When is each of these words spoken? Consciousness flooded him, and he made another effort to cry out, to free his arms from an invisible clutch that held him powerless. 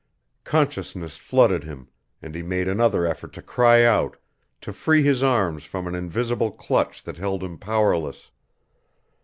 Consciousness 0.43 1.15
flooded 1.15 1.63
him, 1.63 1.87
and 2.23 2.33
he 2.33 2.41
made 2.41 2.67
another 2.67 3.05
effort 3.05 3.33
to 3.33 3.41
cry 3.43 3.83
out, 3.83 4.17
to 4.61 4.73
free 4.73 5.03
his 5.03 5.21
arms 5.21 5.63
from 5.63 5.85
an 5.85 5.93
invisible 5.93 6.49
clutch 6.49 7.03
that 7.03 7.17
held 7.17 7.43
him 7.43 7.59
powerless. 7.59 8.31